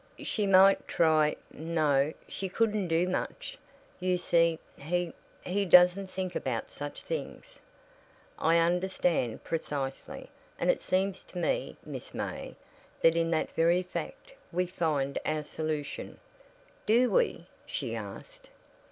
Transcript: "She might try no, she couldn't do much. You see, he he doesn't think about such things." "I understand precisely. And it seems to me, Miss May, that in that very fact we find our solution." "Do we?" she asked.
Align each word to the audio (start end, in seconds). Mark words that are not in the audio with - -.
"She 0.23 0.47
might 0.47 0.87
try 0.87 1.35
no, 1.53 2.11
she 2.27 2.49
couldn't 2.49 2.87
do 2.87 3.07
much. 3.07 3.59
You 3.99 4.17
see, 4.17 4.57
he 4.75 5.13
he 5.43 5.63
doesn't 5.63 6.09
think 6.09 6.35
about 6.35 6.71
such 6.71 7.03
things." 7.03 7.59
"I 8.39 8.57
understand 8.57 9.43
precisely. 9.43 10.31
And 10.57 10.71
it 10.71 10.81
seems 10.81 11.23
to 11.25 11.37
me, 11.37 11.77
Miss 11.85 12.15
May, 12.15 12.55
that 13.03 13.15
in 13.15 13.29
that 13.29 13.51
very 13.51 13.83
fact 13.83 14.33
we 14.51 14.65
find 14.65 15.19
our 15.23 15.43
solution." 15.43 16.19
"Do 16.87 17.11
we?" 17.11 17.45
she 17.67 17.95
asked. 17.95 18.49